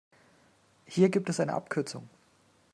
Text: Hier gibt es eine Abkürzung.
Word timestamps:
Hier 0.87 1.09
gibt 1.09 1.29
es 1.29 1.39
eine 1.39 1.53
Abkürzung. 1.53 2.09